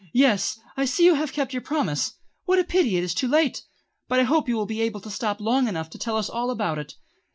[0.15, 2.13] "Yes, I see you have kept your promise.
[2.45, 3.61] What a pity it is too late!
[4.07, 6.49] But I hope you will be able to stop long enough to tell us all
[6.49, 6.95] about it.